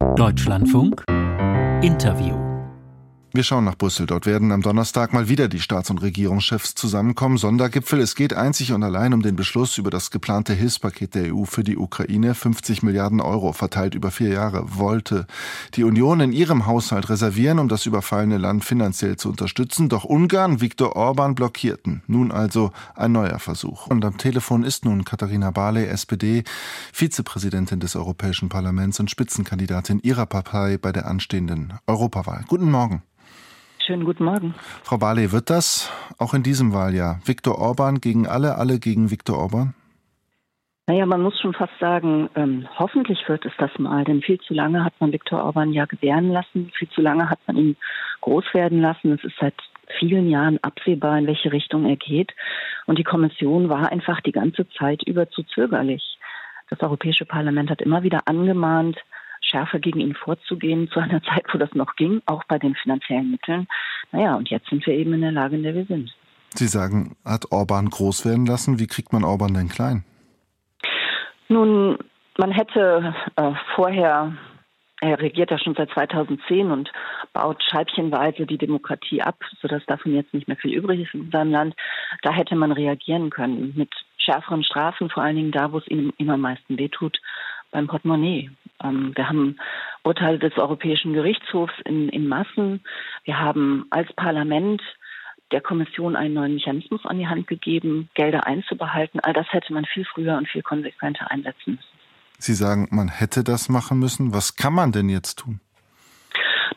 [0.00, 1.04] Deutschlandfunk.
[1.82, 2.39] Interview
[3.32, 4.06] wir schauen nach Brüssel.
[4.06, 7.38] Dort werden am Donnerstag mal wieder die Staats- und Regierungschefs zusammenkommen.
[7.38, 8.00] Sondergipfel.
[8.00, 11.62] Es geht einzig und allein um den Beschluss über das geplante Hilfspaket der EU für
[11.62, 12.34] die Ukraine.
[12.34, 15.28] 50 Milliarden Euro verteilt über vier Jahre wollte
[15.74, 19.88] die Union in ihrem Haushalt reservieren, um das überfallene Land finanziell zu unterstützen.
[19.88, 22.02] Doch Ungarn, Viktor Orban blockierten.
[22.08, 23.86] Nun also ein neuer Versuch.
[23.86, 26.42] Und am Telefon ist nun Katharina Barley, SPD,
[26.92, 32.44] Vizepräsidentin des Europäischen Parlaments und Spitzenkandidatin ihrer Partei bei der anstehenden Europawahl.
[32.48, 33.02] Guten Morgen.
[33.90, 34.54] Schönen guten Morgen.
[34.84, 39.36] Frau Barley, wird das auch in diesem Wahljahr Viktor Orban gegen alle, alle gegen Viktor
[39.36, 39.74] Orban?
[40.86, 44.54] Naja, man muss schon fast sagen, ähm, hoffentlich wird es das mal, denn viel zu
[44.54, 47.76] lange hat man Viktor Orban ja gewähren lassen, viel zu lange hat man ihn
[48.20, 49.10] groß werden lassen.
[49.10, 49.56] Es ist seit
[49.98, 52.30] vielen Jahren absehbar, in welche Richtung er geht.
[52.86, 56.16] Und die Kommission war einfach die ganze Zeit über zu zögerlich.
[56.68, 58.98] Das Europäische Parlament hat immer wieder angemahnt,
[59.50, 63.30] schärfer gegen ihn vorzugehen, zu einer Zeit, wo das noch ging, auch bei den finanziellen
[63.30, 63.66] Mitteln.
[64.12, 66.14] Naja, und jetzt sind wir eben in der Lage, in der wir sind.
[66.54, 68.78] Sie sagen, hat Orban groß werden lassen.
[68.78, 70.04] Wie kriegt man Orban denn klein?
[71.48, 71.98] Nun,
[72.38, 74.32] man hätte äh, vorher,
[75.00, 76.90] er regiert ja schon seit 2010 und
[77.32, 81.52] baut scheibchenweise die Demokratie ab, sodass davon jetzt nicht mehr viel übrig ist in seinem
[81.52, 81.74] Land.
[82.22, 86.12] Da hätte man reagieren können mit schärferen Strafen, vor allen Dingen da, wo es ihm,
[86.18, 87.18] ihm am meisten wehtut,
[87.70, 88.50] beim Portemonnaie.
[88.82, 89.56] Ähm, wir haben
[90.02, 92.80] Urteile des Europäischen Gerichtshofs in, in Massen.
[93.24, 94.82] Wir haben als Parlament
[95.52, 99.20] der Kommission einen neuen Mechanismus an die Hand gegeben, Gelder einzubehalten.
[99.20, 102.00] All das hätte man viel früher und viel konsequenter einsetzen müssen.
[102.38, 104.32] Sie sagen, man hätte das machen müssen.
[104.32, 105.60] Was kann man denn jetzt tun?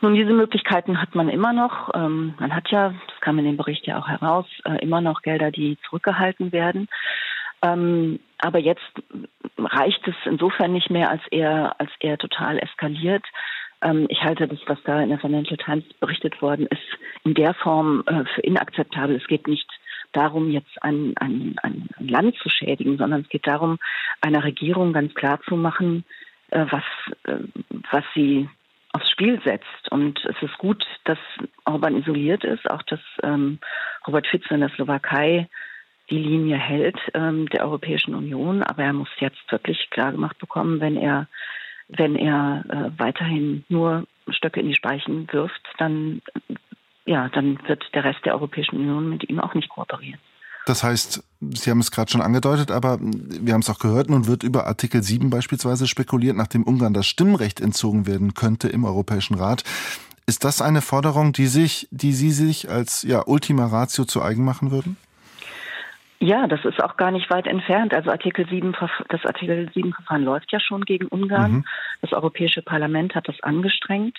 [0.00, 1.90] Nun, diese Möglichkeiten hat man immer noch.
[1.94, 5.22] Ähm, man hat ja, das kam in dem Bericht ja auch heraus, äh, immer noch
[5.22, 6.88] Gelder, die zurückgehalten werden.
[7.62, 8.82] Ähm, aber jetzt
[9.66, 13.24] reicht es insofern nicht mehr, als er, als er total eskaliert.
[13.82, 17.54] Ähm, ich halte das, was da in der Financial Times berichtet worden ist, in der
[17.54, 19.16] Form äh, für inakzeptabel.
[19.16, 19.68] Es geht nicht
[20.12, 23.78] darum, jetzt ein, ein, ein Land zu schädigen, sondern es geht darum,
[24.20, 26.04] einer Regierung ganz klar zu machen,
[26.50, 26.84] äh, was,
[27.24, 27.44] äh,
[27.90, 28.48] was sie
[28.92, 29.90] aufs Spiel setzt.
[29.90, 31.18] Und es ist gut, dass
[31.64, 33.58] Orban isoliert ist, auch dass ähm,
[34.06, 35.48] Robert Fico in der Slowakei
[36.10, 38.62] die Linie hält ähm, der Europäischen Union.
[38.62, 41.26] Aber er muss jetzt wirklich klar gemacht bekommen, wenn er,
[41.88, 46.22] wenn er äh, weiterhin nur Stöcke in die Speichen wirft, dann,
[47.06, 50.20] ja, dann wird der Rest der Europäischen Union mit ihm auch nicht kooperieren.
[50.66, 54.26] Das heißt, Sie haben es gerade schon angedeutet, aber wir haben es auch gehört, nun
[54.26, 59.34] wird über Artikel 7 beispielsweise spekuliert, nachdem Ungarn das Stimmrecht entzogen werden könnte im Europäischen
[59.34, 59.62] Rat.
[60.26, 64.42] Ist das eine Forderung, die sich, die Sie sich als ja, Ultima Ratio zu eigen
[64.42, 64.96] machen würden?
[66.20, 67.92] Ja, das ist auch gar nicht weit entfernt.
[67.92, 68.74] Also Artikel 7,
[69.08, 71.52] das Artikel 7 Verfahren läuft ja schon gegen Ungarn.
[71.52, 71.64] Mhm.
[72.00, 74.18] Das Europäische Parlament hat das angestrengt.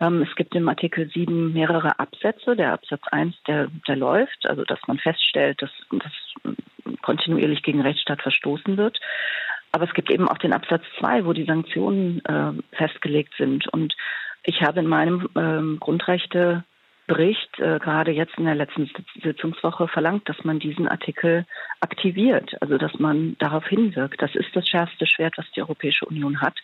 [0.00, 2.56] Ähm, es gibt im Artikel 7 mehrere Absätze.
[2.56, 8.22] Der Absatz 1, der, der läuft, also dass man feststellt, dass, dass kontinuierlich gegen Rechtsstaat
[8.22, 8.98] verstoßen wird.
[9.72, 13.68] Aber es gibt eben auch den Absatz 2, wo die Sanktionen äh, festgelegt sind.
[13.68, 13.94] Und
[14.42, 16.64] ich habe in meinem äh, Grundrechte
[17.10, 18.88] Bericht äh, gerade jetzt in der letzten
[19.20, 21.44] Sitzungswoche verlangt, dass man diesen Artikel
[21.80, 24.22] aktiviert, also dass man darauf hinwirkt.
[24.22, 26.54] Das ist das schärfste Schwert, was die Europäische Union hat.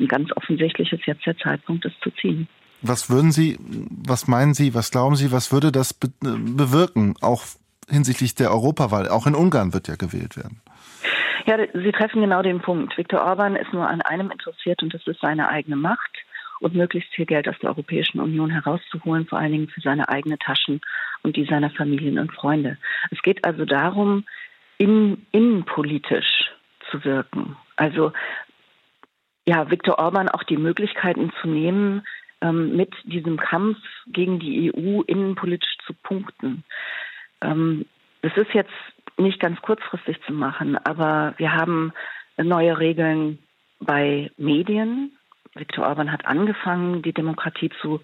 [0.00, 2.48] Und ganz offensichtlich ist jetzt der Zeitpunkt, es zu ziehen.
[2.82, 3.56] Was würden Sie,
[4.04, 7.44] was meinen Sie, was glauben Sie, was würde das be bewirken, auch
[7.88, 9.08] hinsichtlich der Europawahl?
[9.08, 10.60] Auch in Ungarn wird ja gewählt werden.
[11.46, 12.98] Ja, Sie treffen genau den Punkt.
[12.98, 16.13] Viktor Orban ist nur an einem interessiert und das ist seine eigene Macht
[16.64, 20.38] und möglichst viel Geld aus der Europäischen Union herauszuholen, vor allen Dingen für seine eigenen
[20.38, 20.80] Taschen
[21.22, 22.78] und die seiner Familien und Freunde.
[23.10, 24.24] Es geht also darum,
[24.78, 26.54] in, innenpolitisch
[26.90, 27.56] zu wirken.
[27.76, 28.12] Also
[29.46, 32.02] ja, Viktor Orban auch die Möglichkeiten zu nehmen,
[32.40, 33.76] ähm, mit diesem Kampf
[34.06, 36.64] gegen die EU innenpolitisch zu punkten.
[37.42, 37.84] Ähm,
[38.22, 38.72] das ist jetzt
[39.18, 41.92] nicht ganz kurzfristig zu machen, aber wir haben
[42.38, 43.38] neue Regeln
[43.80, 45.12] bei Medien,
[45.54, 48.00] Viktor Orban hat angefangen, die Demokratie zu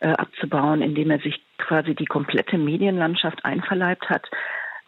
[0.00, 4.28] äh, abzubauen, indem er sich quasi die komplette Medienlandschaft einverleibt hat.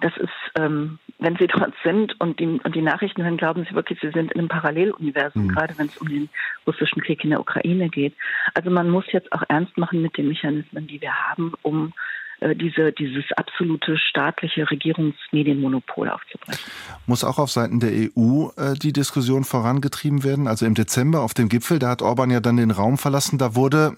[0.01, 3.75] Das ist, ähm, wenn Sie dort sind und die, und die Nachrichten hören, glauben Sie
[3.75, 5.49] wirklich, Sie sind in einem Paralleluniversum, mhm.
[5.49, 6.29] gerade wenn es um den
[6.67, 8.15] russischen Krieg in der Ukraine geht.
[8.53, 11.95] Also man muss jetzt auch ernst machen mit den Mechanismen, die wir haben, um
[12.41, 16.71] diese, dieses absolute staatliche Regierungsmedienmonopol aufzubrechen.
[17.07, 20.47] Muss auch auf Seiten der EU äh, die Diskussion vorangetrieben werden?
[20.47, 23.39] Also im Dezember auf dem Gipfel, da hat Orban ja dann den Raum verlassen.
[23.39, 23.95] Da wurde,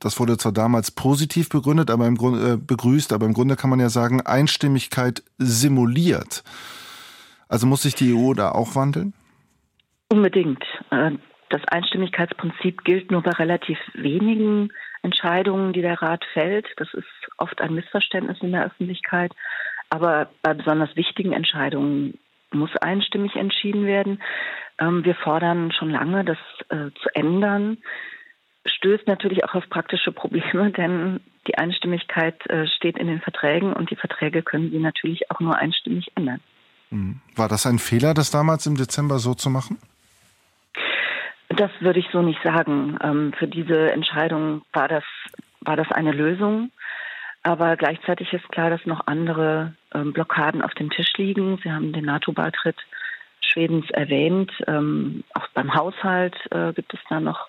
[0.00, 3.70] das wurde zwar damals positiv begründet, aber im Grunde äh, begrüßt, aber im Grunde kann
[3.70, 6.44] man ja sagen, Einstimmigkeit simuliert.
[7.48, 9.14] Also muss sich die EU da auch wandeln?
[10.10, 10.62] Unbedingt.
[11.50, 14.70] Das Einstimmigkeitsprinzip gilt nur bei relativ wenigen
[15.02, 16.66] Entscheidungen, die der Rat fällt.
[16.76, 17.06] Das ist
[17.38, 19.32] oft ein Missverständnis in der Öffentlichkeit.
[19.90, 22.18] Aber bei besonders wichtigen Entscheidungen
[22.50, 24.22] muss einstimmig entschieden werden.
[24.78, 27.78] Ähm, wir fordern schon lange, das äh, zu ändern.
[28.66, 33.90] Stößt natürlich auch auf praktische Probleme, denn die Einstimmigkeit äh, steht in den Verträgen und
[33.90, 36.40] die Verträge können Sie natürlich auch nur einstimmig ändern.
[36.90, 37.20] Hm.
[37.36, 39.78] War das ein Fehler, das damals im Dezember so zu machen?
[41.58, 42.96] Das würde ich so nicht sagen.
[43.02, 45.02] Ähm, für diese Entscheidung war das,
[45.60, 46.70] war das eine Lösung.
[47.42, 51.58] Aber gleichzeitig ist klar, dass noch andere ähm, Blockaden auf dem Tisch liegen.
[51.64, 52.76] Sie haben den NATO-Beitritt
[53.40, 54.52] Schwedens erwähnt.
[54.68, 57.48] Ähm, auch beim Haushalt äh, gibt es da noch,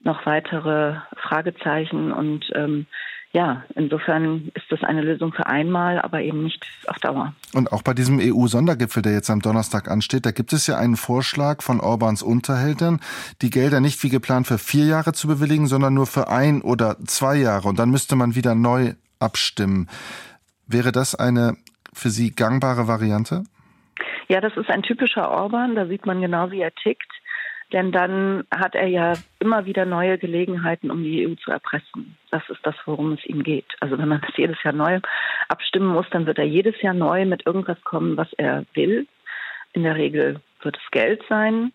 [0.00, 2.10] noch weitere Fragezeichen.
[2.10, 2.44] Und
[3.32, 7.34] ja, insofern ist das eine Lösung für einmal, aber eben nicht auf Dauer.
[7.52, 10.96] Und auch bei diesem EU-Sondergipfel, der jetzt am Donnerstag ansteht, da gibt es ja einen
[10.96, 13.00] Vorschlag von Orbans Unterhältern,
[13.42, 16.96] die Gelder nicht wie geplant für vier Jahre zu bewilligen, sondern nur für ein oder
[17.06, 17.68] zwei Jahre.
[17.68, 19.88] Und dann müsste man wieder neu abstimmen.
[20.66, 21.56] Wäre das eine
[21.92, 23.44] für Sie gangbare Variante?
[24.28, 25.74] Ja, das ist ein typischer Orban.
[25.74, 27.12] Da sieht man genau, wie er tickt.
[27.72, 32.16] Denn dann hat er ja immer wieder neue Gelegenheiten, um die EU zu erpressen.
[32.30, 33.66] Das ist das, worum es ihm geht.
[33.80, 35.00] Also wenn man das jedes Jahr neu
[35.48, 39.06] abstimmen muss, dann wird er jedes Jahr neu mit irgendwas kommen, was er will.
[39.74, 41.72] In der Regel wird es Geld sein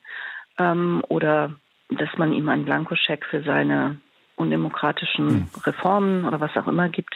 [0.58, 1.54] ähm, oder
[1.90, 3.98] dass man ihm einen Blankoscheck für seine
[4.36, 5.50] undemokratischen hm.
[5.64, 7.16] Reformen oder was auch immer gibt.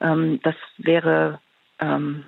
[0.00, 1.40] Ähm, das wäre
[1.80, 2.24] ähm,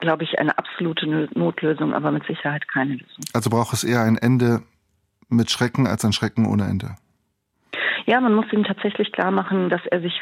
[0.00, 3.24] glaube ich, eine absolute Notlösung, aber mit Sicherheit keine Lösung.
[3.32, 4.62] Also braucht es eher ein Ende
[5.28, 6.96] mit Schrecken als ein Schrecken ohne Ende.
[8.06, 10.14] Ja, man muss ihm tatsächlich klar machen, dass er sich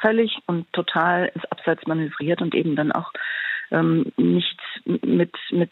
[0.00, 3.12] völlig und total ins Abseits manövriert und eben dann auch
[3.70, 5.70] ähm, nicht mit, mit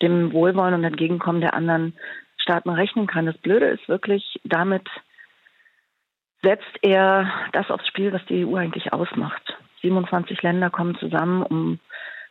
[0.00, 1.94] dem Wohlwollen und Entgegenkommen der anderen
[2.38, 3.26] Staaten rechnen kann.
[3.26, 4.88] Das Blöde ist wirklich, damit
[6.42, 9.56] setzt er das aufs Spiel, was die EU eigentlich ausmacht.
[9.82, 11.78] 27 Länder kommen zusammen, um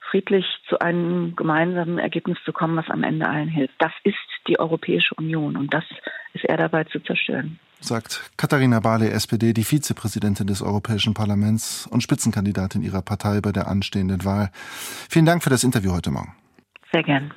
[0.09, 3.75] friedlich zu einem gemeinsamen Ergebnis zu kommen, was am Ende allen hilft.
[3.79, 4.17] Das ist
[4.47, 5.83] die Europäische Union und das
[6.33, 7.59] ist er dabei zu zerstören.
[7.81, 13.67] Sagt Katharina Barley, SPD, die Vizepräsidentin des Europäischen Parlaments und Spitzenkandidatin ihrer Partei bei der
[13.67, 14.49] anstehenden Wahl.
[15.09, 16.35] Vielen Dank für das Interview heute Morgen.
[16.91, 17.31] Sehr gern.